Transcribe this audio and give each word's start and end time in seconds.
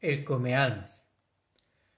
El 0.00 0.24
come 0.24 0.54
almas. 0.54 1.08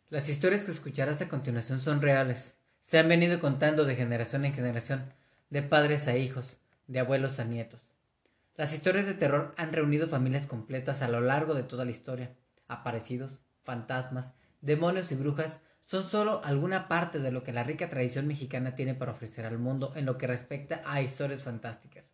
Las 0.09 0.31
historias 0.31 0.65
que 0.65 0.71
escucharás 0.71 1.21
a 1.21 1.29
continuación 1.29 1.81
son 1.81 2.01
reales. 2.01 2.57
Se 2.81 2.99
han 2.99 3.11
venido 3.11 3.41
contando 3.41 3.85
de 3.85 3.95
generación 3.95 4.47
en 4.47 4.55
generación, 4.55 5.13
de 5.51 5.61
padres 5.61 6.09
a 6.09 6.17
hijos, 6.17 6.59
de 6.87 7.01
abuelos 7.01 7.39
a 7.41 7.45
nietos. 7.45 7.93
Las 8.57 8.73
historias 8.73 9.05
de 9.05 9.13
terror 9.13 9.55
han 9.59 9.75
reunido 9.75 10.09
familias 10.09 10.47
completas 10.47 11.03
a 11.03 11.09
lo 11.09 11.21
largo 11.21 11.53
de 11.53 11.63
toda 11.63 11.85
la 11.85 11.91
historia. 11.91 12.35
Aparecidos, 12.69 13.43
fantasmas, 13.65 14.33
demonios 14.63 15.13
y 15.13 15.17
brujas 15.17 15.61
son 15.85 16.09
solo 16.09 16.41
alguna 16.43 16.89
parte 16.89 17.19
de 17.19 17.33
lo 17.33 17.45
que 17.45 17.53
la 17.53 17.65
rica 17.65 17.91
tradición 17.91 18.27
mexicana 18.27 18.77
tiene 18.77 18.95
para 18.95 19.13
ofrecer 19.13 19.45
al 19.45 19.59
mundo 19.59 19.93
en 19.95 20.07
lo 20.07 20.17
que 20.17 20.27
respecta 20.27 20.81
a 20.87 21.03
historias 21.03 21.43
fantásticas. 21.43 22.11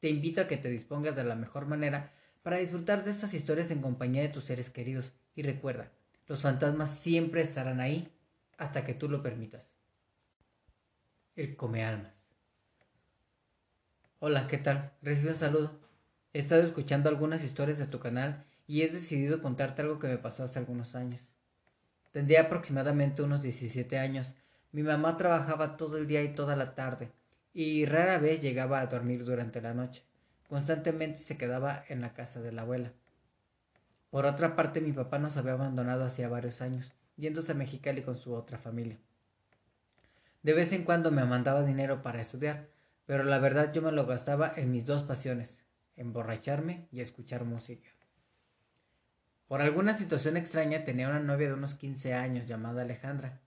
Te 0.00 0.08
invito 0.08 0.40
a 0.40 0.48
que 0.48 0.56
te 0.56 0.70
dispongas 0.70 1.14
de 1.14 1.24
la 1.24 1.34
mejor 1.34 1.66
manera 1.66 2.12
para 2.42 2.58
disfrutar 2.58 3.04
de 3.04 3.10
estas 3.10 3.34
historias 3.34 3.70
en 3.70 3.80
compañía 3.80 4.22
de 4.22 4.28
tus 4.28 4.44
seres 4.44 4.70
queridos. 4.70 5.12
Y 5.34 5.42
recuerda, 5.42 5.90
los 6.26 6.42
fantasmas 6.42 6.98
siempre 6.98 7.40
estarán 7.40 7.80
ahí 7.80 8.12
hasta 8.58 8.84
que 8.84 8.94
tú 8.94 9.08
lo 9.08 9.22
permitas. 9.22 9.72
El 11.34 11.56
come 11.56 11.84
almas. 11.84 12.26
Hola, 14.18 14.46
¿qué 14.46 14.58
tal? 14.58 14.92
Recibe 15.02 15.30
un 15.30 15.38
saludo. 15.38 15.80
He 16.32 16.38
estado 16.38 16.62
escuchando 16.62 17.08
algunas 17.08 17.44
historias 17.44 17.78
de 17.78 17.86
tu 17.86 17.98
canal 17.98 18.44
y 18.66 18.82
he 18.82 18.88
decidido 18.88 19.42
contarte 19.42 19.82
algo 19.82 19.98
que 19.98 20.08
me 20.08 20.18
pasó 20.18 20.44
hace 20.44 20.58
algunos 20.58 20.94
años. 20.94 21.28
Tendría 22.12 22.42
aproximadamente 22.42 23.22
unos 23.22 23.42
17 23.42 23.98
años. 23.98 24.34
Mi 24.70 24.82
mamá 24.82 25.16
trabajaba 25.16 25.76
todo 25.76 25.98
el 25.98 26.06
día 26.06 26.22
y 26.22 26.34
toda 26.34 26.56
la 26.56 26.74
tarde, 26.74 27.10
y 27.52 27.84
rara 27.84 28.18
vez 28.18 28.40
llegaba 28.40 28.80
a 28.80 28.86
dormir 28.86 29.24
durante 29.24 29.60
la 29.60 29.74
noche. 29.74 30.02
Constantemente 30.52 31.16
se 31.16 31.38
quedaba 31.38 31.82
en 31.88 32.02
la 32.02 32.12
casa 32.12 32.42
de 32.42 32.52
la 32.52 32.60
abuela. 32.60 32.92
Por 34.10 34.26
otra 34.26 34.54
parte, 34.54 34.82
mi 34.82 34.92
papá 34.92 35.18
nos 35.18 35.38
había 35.38 35.54
abandonado 35.54 36.04
hacía 36.04 36.28
varios 36.28 36.60
años, 36.60 36.92
yéndose 37.16 37.52
a 37.52 37.54
Mexicali 37.54 38.02
con 38.02 38.16
su 38.16 38.34
otra 38.34 38.58
familia. 38.58 38.98
De 40.42 40.52
vez 40.52 40.74
en 40.74 40.84
cuando 40.84 41.10
me 41.10 41.24
mandaba 41.24 41.64
dinero 41.64 42.02
para 42.02 42.20
estudiar, 42.20 42.68
pero 43.06 43.24
la 43.24 43.38
verdad 43.38 43.72
yo 43.72 43.80
me 43.80 43.92
lo 43.92 44.04
gastaba 44.04 44.52
en 44.54 44.70
mis 44.70 44.84
dos 44.84 45.04
pasiones, 45.04 45.58
emborracharme 45.96 46.86
y 46.92 47.00
escuchar 47.00 47.46
música. 47.46 47.88
Por 49.48 49.62
alguna 49.62 49.94
situación 49.94 50.36
extraña 50.36 50.84
tenía 50.84 51.08
una 51.08 51.20
novia 51.20 51.48
de 51.48 51.54
unos 51.54 51.76
15 51.76 52.12
años 52.12 52.46
llamada 52.46 52.82
Alejandra. 52.82 53.40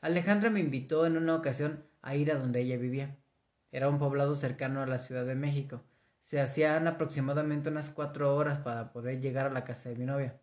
Alejandra 0.00 0.48
me 0.48 0.60
invitó 0.60 1.04
en 1.04 1.18
una 1.18 1.34
ocasión 1.34 1.84
a 2.00 2.16
ir 2.16 2.32
a 2.32 2.36
donde 2.36 2.62
ella 2.62 2.78
vivía. 2.78 3.14
Era 3.72 3.90
un 3.90 3.98
poblado 3.98 4.36
cercano 4.36 4.80
a 4.80 4.86
la 4.86 4.96
Ciudad 4.96 5.26
de 5.26 5.34
México, 5.34 5.82
se 6.30 6.40
hacían 6.40 6.86
aproximadamente 6.86 7.70
unas 7.70 7.90
cuatro 7.90 8.36
horas 8.36 8.60
para 8.60 8.92
poder 8.92 9.20
llegar 9.20 9.46
a 9.46 9.50
la 9.50 9.64
casa 9.64 9.88
de 9.88 9.96
mi 9.96 10.04
novia. 10.04 10.38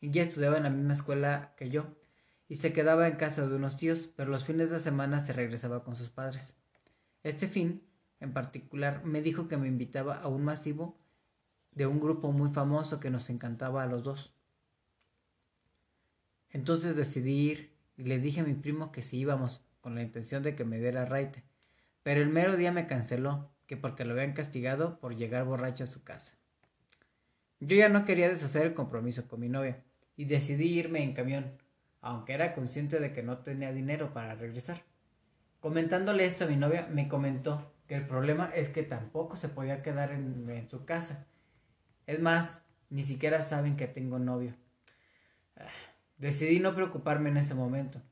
Ella 0.00 0.22
estudiaba 0.22 0.56
en 0.56 0.62
la 0.62 0.70
misma 0.70 0.92
escuela 0.92 1.52
que 1.56 1.68
yo 1.68 1.96
y 2.46 2.54
se 2.54 2.72
quedaba 2.72 3.08
en 3.08 3.16
casa 3.16 3.44
de 3.44 3.56
unos 3.56 3.76
tíos, 3.76 4.08
pero 4.14 4.30
los 4.30 4.44
fines 4.44 4.70
de 4.70 4.78
semana 4.78 5.18
se 5.18 5.32
regresaba 5.32 5.82
con 5.82 5.96
sus 5.96 6.10
padres. 6.10 6.54
Este 7.24 7.48
fin, 7.48 7.82
en 8.20 8.32
particular, 8.32 9.04
me 9.04 9.20
dijo 9.20 9.48
que 9.48 9.56
me 9.56 9.66
invitaba 9.66 10.14
a 10.14 10.28
un 10.28 10.44
masivo 10.44 10.96
de 11.72 11.88
un 11.88 11.98
grupo 11.98 12.30
muy 12.30 12.50
famoso 12.50 13.00
que 13.00 13.10
nos 13.10 13.28
encantaba 13.28 13.82
a 13.82 13.86
los 13.86 14.04
dos. 14.04 14.32
Entonces 16.50 16.94
decidí 16.94 17.50
ir 17.50 17.76
y 17.96 18.04
le 18.04 18.20
dije 18.20 18.42
a 18.42 18.44
mi 18.44 18.54
primo 18.54 18.92
que 18.92 19.02
si 19.02 19.18
íbamos, 19.18 19.66
con 19.80 19.96
la 19.96 20.02
intención 20.02 20.44
de 20.44 20.54
que 20.54 20.64
me 20.64 20.78
diera 20.78 21.04
raite, 21.04 21.42
pero 22.04 22.22
el 22.22 22.28
mero 22.28 22.56
día 22.56 22.70
me 22.70 22.86
canceló 22.86 23.50
que 23.66 23.76
porque 23.76 24.04
lo 24.04 24.12
habían 24.12 24.32
castigado 24.32 24.98
por 25.00 25.16
llegar 25.16 25.44
borracho 25.44 25.84
a 25.84 25.88
su 25.88 26.04
casa. 26.04 26.36
Yo 27.60 27.76
ya 27.76 27.88
no 27.88 28.04
quería 28.04 28.28
deshacer 28.28 28.66
el 28.66 28.74
compromiso 28.74 29.26
con 29.28 29.40
mi 29.40 29.48
novia 29.48 29.82
y 30.16 30.26
decidí 30.26 30.78
irme 30.78 31.02
en 31.02 31.14
camión, 31.14 31.58
aunque 32.00 32.34
era 32.34 32.54
consciente 32.54 33.00
de 33.00 33.12
que 33.12 33.22
no 33.22 33.38
tenía 33.38 33.72
dinero 33.72 34.12
para 34.12 34.34
regresar. 34.34 34.82
Comentándole 35.60 36.24
esto 36.24 36.44
a 36.44 36.48
mi 36.48 36.56
novia, 36.56 36.86
me 36.90 37.08
comentó 37.08 37.72
que 37.86 37.94
el 37.94 38.06
problema 38.06 38.50
es 38.54 38.68
que 38.68 38.82
tampoco 38.82 39.36
se 39.36 39.48
podía 39.48 39.82
quedar 39.82 40.12
en, 40.12 40.68
su 40.68 40.84
casa. 40.84 41.26
Es 42.06 42.20
más, 42.20 42.66
ni 42.90 43.02
siquiera 43.02 43.42
saben 43.42 43.76
que 43.76 43.86
tengo 43.86 44.18
novio. 44.18 44.54
Ah, 45.56 45.66
decidí 46.18 46.60
no 46.60 46.74
preocuparme 46.74 47.30
en 47.30 47.38
ese 47.38 47.54
momento. 47.54 48.02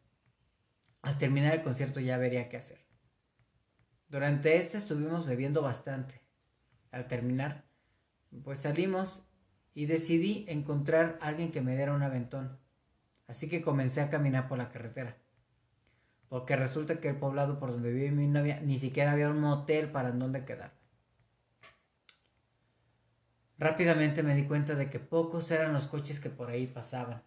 Al 1.03 1.19
terminar 1.19 1.55
el 1.55 1.63
concierto 1.63 2.01
ya 2.01 2.17
vería 2.17 2.49
qué 2.49 2.57
hacer. 2.57 2.79
Durante 4.09 4.57
este 4.57 4.79
estuvimos 4.79 5.27
bebiendo 5.27 5.63
bastante. 5.63 6.21
Al 6.91 7.09
terminar, 7.09 7.65
pues 8.45 8.61
salimos 8.61 9.27
y 9.75 9.87
decidí 9.87 10.45
encontrar 10.49 11.19
a 11.21 11.29
alguien 11.29 11.51
que 11.51 11.61
me 11.61 11.77
diera 11.77 11.95
un 11.95 12.03
aventón. 12.03 12.59
Así 13.27 13.49
que 13.49 13.63
comencé 13.63 14.01
a 14.01 14.11
caminar 14.11 14.49
por 14.49 14.59
la 14.59 14.71
carretera. 14.71 15.17
Porque 16.29 16.57
resulta 16.57 17.01
que 17.01 17.09
el 17.09 17.17
poblado 17.17 17.59
por 17.59 17.71
donde 17.71 17.93
vive 17.93 18.11
mi 18.11 18.27
novia 18.27 18.61
ni 18.61 18.77
siquiera 18.79 19.13
había 19.13 19.31
un 19.31 19.41
motel 19.41 19.91
para 19.91 20.13
donde 20.13 20.45
quedar. 20.45 20.73
Rápidamente 23.59 24.23
me 24.23 24.35
di 24.35 24.47
cuenta 24.47 24.75
de 24.75 24.91
que 24.91 24.99
pocos 24.99 25.51
eran 25.51 25.73
los 25.73 25.87
coches 25.87 26.21
que 26.21 26.31
por 26.31 26.51
ahí 26.51 26.67
pasaban. 26.67 27.23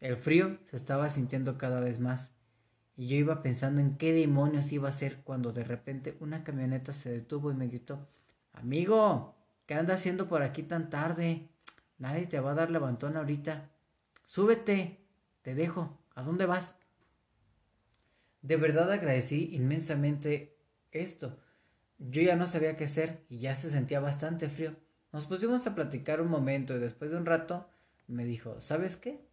El 0.00 0.16
frío 0.16 0.58
se 0.66 0.76
estaba 0.76 1.08
sintiendo 1.08 1.56
cada 1.58 1.80
vez 1.80 1.98
más 1.98 2.34
y 2.96 3.08
yo 3.08 3.16
iba 3.16 3.42
pensando 3.42 3.80
en 3.80 3.96
qué 3.96 4.12
demonios 4.12 4.72
iba 4.72 4.88
a 4.88 4.90
hacer 4.90 5.22
cuando 5.24 5.52
de 5.52 5.64
repente 5.64 6.16
una 6.20 6.44
camioneta 6.44 6.92
se 6.92 7.10
detuvo 7.10 7.50
y 7.50 7.54
me 7.54 7.68
gritó 7.68 8.08
Amigo, 8.52 9.34
¿qué 9.66 9.74
andas 9.74 10.00
haciendo 10.00 10.28
por 10.28 10.42
aquí 10.42 10.62
tan 10.62 10.90
tarde? 10.90 11.48
Nadie 11.98 12.26
te 12.26 12.40
va 12.40 12.52
a 12.52 12.54
dar 12.54 12.70
levantón 12.70 13.16
ahorita. 13.16 13.70
Súbete, 14.26 15.00
te 15.42 15.54
dejo. 15.54 15.98
¿A 16.14 16.22
dónde 16.22 16.46
vas? 16.46 16.76
De 18.42 18.56
verdad 18.56 18.90
agradecí 18.90 19.50
inmensamente 19.52 20.56
esto. 20.90 21.38
Yo 21.98 22.22
ya 22.22 22.36
no 22.36 22.46
sabía 22.46 22.76
qué 22.76 22.84
hacer 22.84 23.24
y 23.28 23.38
ya 23.38 23.54
se 23.54 23.70
sentía 23.70 24.00
bastante 24.00 24.48
frío. 24.48 24.74
Nos 25.12 25.26
pusimos 25.26 25.66
a 25.66 25.74
platicar 25.74 26.20
un 26.20 26.28
momento 26.28 26.76
y 26.76 26.80
después 26.80 27.10
de 27.10 27.16
un 27.16 27.26
rato 27.26 27.68
me 28.08 28.24
dijo, 28.24 28.60
¿sabes 28.60 28.96
qué? 28.96 29.24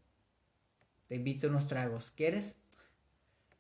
Te 1.08 1.16
invito 1.16 1.48
unos 1.48 1.68
tragos. 1.68 2.12
¿Quieres? 2.12 2.56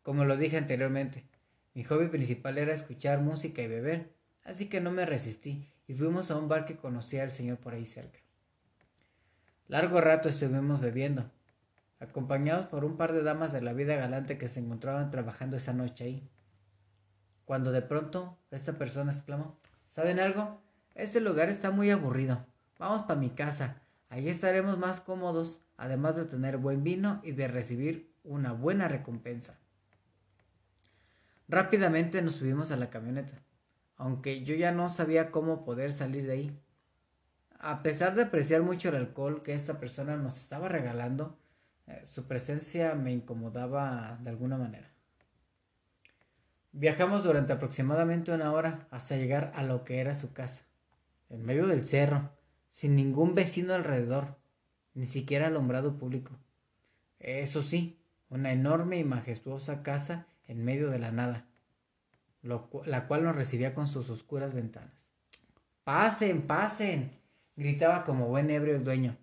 Como 0.03 0.25
lo 0.25 0.37
dije 0.37 0.57
anteriormente, 0.57 1.25
mi 1.73 1.83
hobby 1.83 2.07
principal 2.07 2.57
era 2.57 2.73
escuchar 2.73 3.21
música 3.21 3.61
y 3.61 3.67
beber, 3.67 4.13
así 4.43 4.67
que 4.67 4.81
no 4.81 4.91
me 4.91 5.05
resistí 5.05 5.69
y 5.87 5.93
fuimos 5.93 6.31
a 6.31 6.37
un 6.37 6.47
bar 6.47 6.65
que 6.65 6.77
conocía 6.77 7.23
al 7.23 7.31
señor 7.31 7.57
por 7.57 7.73
ahí 7.73 7.85
cerca. 7.85 8.19
Largo 9.67 10.01
rato 10.01 10.29
estuvimos 10.29 10.81
bebiendo, 10.81 11.29
acompañados 11.99 12.65
por 12.67 12.85
un 12.85 12.97
par 12.97 13.13
de 13.13 13.23
damas 13.23 13.53
de 13.53 13.61
la 13.61 13.73
vida 13.73 13.95
galante 13.95 14.37
que 14.37 14.47
se 14.47 14.59
encontraban 14.59 15.11
trabajando 15.11 15.57
esa 15.57 15.73
noche 15.73 16.03
ahí. 16.05 16.29
Cuando 17.45 17.71
de 17.71 17.81
pronto 17.81 18.37
esta 18.51 18.77
persona 18.77 19.11
exclamó 19.11 19.57
¿Saben 19.85 20.19
algo? 20.19 20.61
Este 20.95 21.19
lugar 21.19 21.49
está 21.49 21.71
muy 21.71 21.89
aburrido. 21.89 22.45
Vamos 22.77 23.03
para 23.03 23.19
mi 23.19 23.31
casa. 23.31 23.81
Allí 24.09 24.29
estaremos 24.29 24.77
más 24.77 24.99
cómodos, 24.99 25.61
además 25.77 26.15
de 26.15 26.25
tener 26.25 26.57
buen 26.57 26.83
vino 26.83 27.19
y 27.23 27.31
de 27.31 27.47
recibir 27.47 28.11
una 28.23 28.53
buena 28.53 28.87
recompensa. 28.87 29.59
Rápidamente 31.49 32.21
nos 32.21 32.33
subimos 32.35 32.69
a 32.69 32.77
la 32.77 32.91
camioneta, 32.91 33.41
aunque 33.97 34.43
yo 34.43 34.53
ya 34.53 34.71
no 34.71 34.87
sabía 34.87 35.31
cómo 35.31 35.65
poder 35.65 35.91
salir 35.91 36.27
de 36.27 36.33
ahí. 36.33 36.59
A 37.57 37.81
pesar 37.81 38.13
de 38.13 38.21
apreciar 38.21 38.61
mucho 38.61 38.89
el 38.89 38.95
alcohol 38.95 39.41
que 39.41 39.55
esta 39.55 39.79
persona 39.79 40.15
nos 40.15 40.39
estaba 40.39 40.69
regalando, 40.69 41.39
eh, 41.87 42.01
su 42.03 42.27
presencia 42.27 42.93
me 42.93 43.11
incomodaba 43.11 44.19
de 44.21 44.29
alguna 44.29 44.59
manera. 44.59 44.91
Viajamos 46.71 47.23
durante 47.23 47.51
aproximadamente 47.51 48.31
una 48.31 48.53
hora 48.53 48.87
hasta 48.91 49.17
llegar 49.17 49.51
a 49.55 49.63
lo 49.63 49.83
que 49.83 49.99
era 49.99 50.13
su 50.13 50.33
casa, 50.33 50.61
en 51.29 51.43
medio 51.43 51.65
del 51.65 51.87
cerro, 51.87 52.29
sin 52.69 52.95
ningún 52.95 53.33
vecino 53.33 53.73
alrededor, 53.73 54.37
ni 54.93 55.07
siquiera 55.07 55.47
alumbrado 55.47 55.97
público. 55.97 56.37
Eso 57.17 57.63
sí, 57.63 57.99
una 58.29 58.51
enorme 58.51 58.99
y 58.99 59.03
majestuosa 59.03 59.81
casa 59.81 60.27
en 60.49 60.65
medio 60.65 60.89
de 60.89 60.97
la 60.97 61.11
nada, 61.11 61.45
la 62.41 63.07
cual 63.07 63.23
nos 63.23 63.35
recibía 63.35 63.73
con 63.73 63.87
sus 63.87 64.09
oscuras 64.09 64.53
ventanas. 64.53 65.09
Pasen, 65.83 66.43
pasen, 66.45 67.11
gritaba 67.55 68.03
como 68.03 68.27
buen 68.27 68.49
ebrio 68.49 68.75
el 68.75 68.83
dueño. 68.83 69.17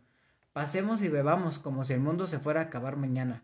Pasemos 0.52 1.02
y 1.02 1.08
bebamos 1.08 1.58
como 1.58 1.84
si 1.84 1.92
el 1.92 2.00
mundo 2.00 2.26
se 2.26 2.38
fuera 2.38 2.60
a 2.60 2.64
acabar 2.64 2.96
mañana. 2.96 3.42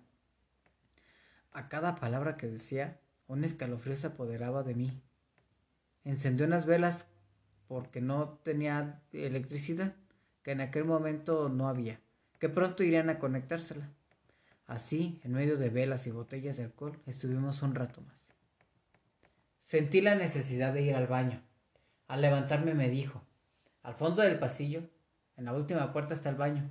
A 1.53 1.69
cada 1.69 1.95
palabra 1.97 2.37
que 2.37 2.47
decía, 2.47 2.99
un 3.27 3.45
escalofrío 3.45 3.97
se 3.97 4.09
apoderaba 4.09 4.63
de 4.63 4.75
mí. 4.75 5.03
Encendió 6.05 6.47
unas 6.47 6.67
velas 6.67 7.09
porque 7.69 8.01
no 8.01 8.41
tenía 8.43 9.01
electricidad, 9.13 9.95
que 10.43 10.53
en 10.53 10.61
aquel 10.61 10.85
momento 10.85 11.49
no 11.49 11.69
había, 11.69 12.01
que 12.39 12.49
pronto 12.49 12.83
irían 12.83 13.09
a 13.09 13.19
conectársela. 13.19 13.89
Así, 14.67 15.21
en 15.23 15.33
medio 15.33 15.57
de 15.57 15.71
velas 15.71 16.07
y 16.07 16.11
botellas 16.11 16.57
de 16.57 16.65
alcohol, 16.65 16.99
estuvimos 17.07 17.63
un 17.63 17.75
rato 17.75 18.01
más. 18.01 18.32
Sentí 19.63 20.01
la 20.01 20.15
necesidad 20.15 20.73
de 20.73 20.83
ir 20.83 20.95
al 20.95 21.07
baño. 21.07 21.43
Al 22.09 22.21
levantarme 22.21 22.75
me 22.75 22.89
dijo, 22.89 23.23
al 23.83 23.95
fondo 23.95 24.23
del 24.23 24.39
pasillo, 24.39 24.83
en 25.37 25.47
la 25.47 25.55
última 25.55 25.93
puerta 25.93 26.15
está 26.15 26.29
el 26.29 26.37
baño. 26.37 26.71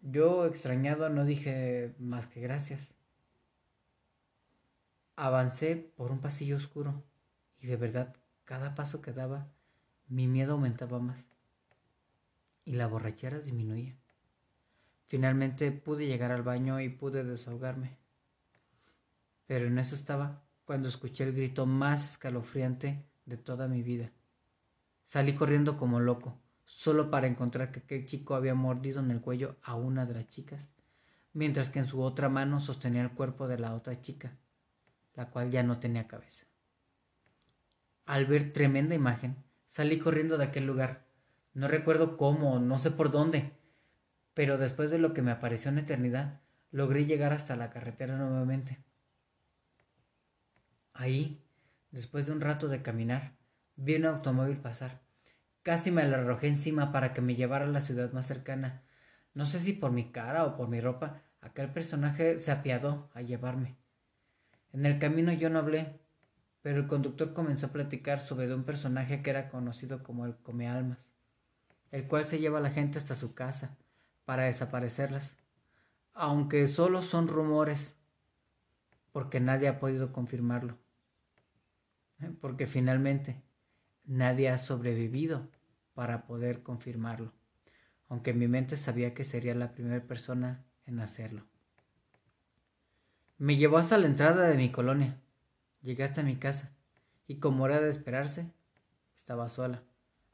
Yo, 0.00 0.46
extrañado, 0.46 1.08
no 1.08 1.24
dije 1.24 1.94
más 1.98 2.26
que 2.26 2.40
gracias. 2.40 2.94
Avancé 5.16 5.76
por 5.76 6.10
un 6.10 6.20
pasillo 6.20 6.56
oscuro 6.56 7.02
y 7.60 7.66
de 7.66 7.76
verdad, 7.76 8.16
cada 8.44 8.74
paso 8.74 9.00
que 9.00 9.12
daba, 9.12 9.48
mi 10.08 10.26
miedo 10.26 10.52
aumentaba 10.52 10.98
más 10.98 11.24
y 12.64 12.72
la 12.72 12.86
borrachera 12.86 13.38
disminuía. 13.38 13.94
Finalmente 15.08 15.72
pude 15.72 16.06
llegar 16.06 16.32
al 16.32 16.42
baño 16.42 16.80
y 16.80 16.88
pude 16.88 17.24
desahogarme. 17.24 17.96
Pero 19.46 19.66
en 19.66 19.78
eso 19.78 19.94
estaba 19.94 20.42
cuando 20.64 20.88
escuché 20.88 21.24
el 21.24 21.32
grito 21.32 21.66
más 21.66 22.12
escalofriante 22.12 23.06
de 23.26 23.36
toda 23.36 23.68
mi 23.68 23.82
vida. 23.82 24.12
Salí 25.04 25.34
corriendo 25.34 25.76
como 25.76 26.00
loco, 26.00 26.40
solo 26.64 27.10
para 27.10 27.26
encontrar 27.26 27.72
que 27.72 27.80
aquel 27.80 28.06
chico 28.06 28.34
había 28.34 28.54
mordido 28.54 29.00
en 29.00 29.10
el 29.10 29.20
cuello 29.20 29.56
a 29.62 29.74
una 29.74 30.06
de 30.06 30.14
las 30.14 30.28
chicas, 30.28 30.70
mientras 31.32 31.70
que 31.70 31.80
en 31.80 31.86
su 31.86 32.00
otra 32.02 32.28
mano 32.28 32.60
sostenía 32.60 33.02
el 33.02 33.12
cuerpo 33.12 33.48
de 33.48 33.58
la 33.58 33.74
otra 33.74 34.00
chica, 34.00 34.36
la 35.14 35.30
cual 35.30 35.50
ya 35.50 35.62
no 35.62 35.80
tenía 35.80 36.06
cabeza. 36.06 36.46
Al 38.06 38.26
ver 38.26 38.52
tremenda 38.52 38.94
imagen, 38.94 39.36
salí 39.66 39.98
corriendo 39.98 40.38
de 40.38 40.44
aquel 40.44 40.66
lugar. 40.66 41.06
No 41.54 41.68
recuerdo 41.68 42.16
cómo, 42.16 42.58
no 42.58 42.78
sé 42.78 42.90
por 42.90 43.10
dónde, 43.10 43.52
pero 44.34 44.58
después 44.58 44.90
de 44.90 44.98
lo 44.98 45.12
que 45.12 45.22
me 45.22 45.30
apareció 45.30 45.70
en 45.70 45.78
eternidad, 45.78 46.40
logré 46.70 47.04
llegar 47.04 47.32
hasta 47.32 47.56
la 47.56 47.70
carretera 47.70 48.16
nuevamente. 48.16 48.82
Ahí, 50.94 51.42
después 51.90 52.26
de 52.26 52.32
un 52.32 52.40
rato 52.40 52.68
de 52.68 52.82
caminar, 52.82 53.32
vi 53.76 53.96
un 53.96 54.06
automóvil 54.06 54.58
pasar. 54.58 55.00
Casi 55.62 55.90
me 55.90 56.06
lo 56.06 56.16
arrojé 56.16 56.48
encima 56.48 56.92
para 56.92 57.12
que 57.12 57.20
me 57.20 57.34
llevara 57.36 57.64
a 57.64 57.68
la 57.68 57.80
ciudad 57.80 58.12
más 58.12 58.26
cercana. 58.26 58.82
No 59.34 59.46
sé 59.46 59.60
si 59.60 59.72
por 59.72 59.92
mi 59.92 60.10
cara 60.10 60.44
o 60.44 60.56
por 60.56 60.68
mi 60.68 60.80
ropa, 60.80 61.22
aquel 61.40 61.72
personaje 61.72 62.38
se 62.38 62.52
apiadó 62.52 63.10
a 63.14 63.22
llevarme. 63.22 63.76
En 64.72 64.86
el 64.86 64.98
camino 64.98 65.32
yo 65.32 65.50
no 65.50 65.58
hablé, 65.58 66.00
pero 66.62 66.78
el 66.78 66.86
conductor 66.86 67.32
comenzó 67.32 67.66
a 67.66 67.72
platicar 67.72 68.20
sobre 68.20 68.52
un 68.54 68.64
personaje 68.64 69.22
que 69.22 69.30
era 69.30 69.48
conocido 69.48 70.02
como 70.02 70.26
el 70.26 70.36
Come 70.36 70.68
Almas, 70.68 71.10
el 71.90 72.06
cual 72.06 72.24
se 72.24 72.38
lleva 72.38 72.58
a 72.58 72.62
la 72.62 72.70
gente 72.70 72.98
hasta 72.98 73.16
su 73.16 73.34
casa 73.34 73.76
para 74.24 74.44
desaparecerlas, 74.44 75.36
aunque 76.14 76.68
solo 76.68 77.02
son 77.02 77.28
rumores, 77.28 77.96
porque 79.12 79.40
nadie 79.40 79.68
ha 79.68 79.78
podido 79.78 80.12
confirmarlo, 80.12 80.78
porque 82.40 82.66
finalmente 82.66 83.42
nadie 84.04 84.48
ha 84.48 84.58
sobrevivido 84.58 85.50
para 85.94 86.26
poder 86.26 86.62
confirmarlo, 86.62 87.32
aunque 88.08 88.32
mi 88.32 88.48
mente 88.48 88.76
sabía 88.76 89.14
que 89.14 89.24
sería 89.24 89.54
la 89.54 89.72
primera 89.72 90.04
persona 90.06 90.64
en 90.86 91.00
hacerlo. 91.00 91.44
Me 93.38 93.56
llevó 93.56 93.78
hasta 93.78 93.98
la 93.98 94.06
entrada 94.06 94.48
de 94.48 94.56
mi 94.56 94.70
colonia. 94.70 95.20
Llegué 95.82 96.04
hasta 96.04 96.22
mi 96.22 96.36
casa 96.36 96.76
y 97.26 97.40
como 97.40 97.66
era 97.66 97.80
de 97.80 97.88
esperarse, 97.88 98.52
estaba 99.16 99.48
sola. 99.48 99.82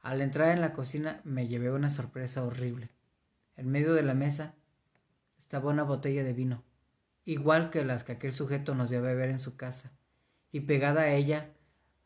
Al 0.00 0.20
entrar 0.20 0.50
en 0.50 0.60
la 0.60 0.74
cocina 0.74 1.22
me 1.24 1.48
llevé 1.48 1.70
una 1.70 1.88
sorpresa 1.88 2.44
horrible. 2.44 2.90
En 3.56 3.70
medio 3.70 3.94
de 3.94 4.02
la 4.02 4.14
mesa 4.14 4.54
estaba 5.38 5.70
una 5.70 5.84
botella 5.84 6.22
de 6.22 6.34
vino, 6.34 6.62
igual 7.28 7.68
que 7.68 7.84
las 7.84 8.04
que 8.04 8.12
aquel 8.12 8.32
sujeto 8.32 8.74
nos 8.74 8.88
dio 8.88 9.00
a 9.00 9.02
beber 9.02 9.28
en 9.28 9.38
su 9.38 9.54
casa, 9.54 9.92
y 10.50 10.60
pegada 10.60 11.02
a 11.02 11.12
ella 11.12 11.50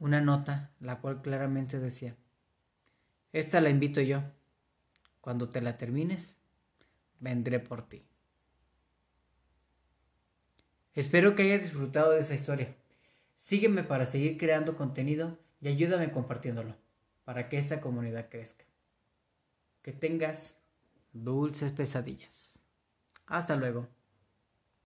una 0.01 0.21
nota, 0.21 0.73
la 0.81 0.99
cual 0.99 1.23
claramente 1.23 1.79
decía, 1.79 2.17
Esta 3.33 3.61
la 3.61 3.71
invito 3.71 4.01
yo. 4.01 4.25
Cuando 5.21 5.49
te 5.49 5.61
la 5.61 5.79
termines, 5.79 6.37
vendré 7.21 7.61
por 7.61 7.89
ti. 7.89 8.03
Espero 10.93 11.37
que 11.37 11.45
hayas 11.45 11.63
disfrutado 11.63 12.11
de 12.11 12.19
esa 12.19 12.35
historia. 12.35 12.75
Sígueme 13.37 13.85
para 13.85 14.07
seguir 14.07 14.37
creando 14.37 14.77
contenido 14.77 15.39
y 15.61 15.69
ayúdame 15.69 16.11
compartiéndolo 16.11 16.75
para 17.25 17.49
que 17.49 17.59
esa 17.59 17.81
comunidad 17.81 18.29
crezca. 18.29 18.65
Que 19.83 19.93
tengas 19.93 20.59
dulces 21.13 21.71
pesadillas. 21.71 22.59
Hasta 23.27 23.55
luego. 23.55 23.87